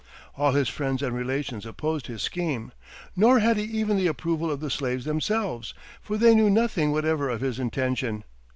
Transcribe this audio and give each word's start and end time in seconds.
All 0.35 0.53
his 0.53 0.67
friends 0.67 1.03
and 1.03 1.13
relations 1.15 1.63
opposed 1.63 2.07
his 2.07 2.23
scheme; 2.23 2.71
nor 3.15 3.37
had 3.37 3.55
he 3.57 3.63
even 3.65 3.97
the 3.97 4.07
approval 4.07 4.49
of 4.49 4.59
the 4.59 4.71
slaves 4.71 5.05
themselves, 5.05 5.75
for 6.01 6.17
they 6.17 6.33
knew 6.33 6.49
nothing 6.49 6.91
whatever 6.91 7.29
of 7.29 7.41
his 7.41 7.59
intention. 7.59 8.23